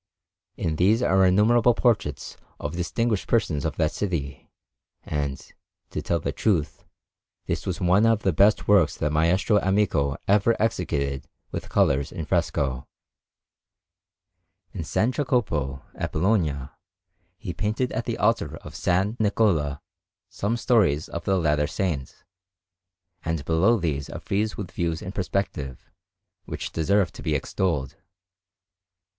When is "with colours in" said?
11.51-12.25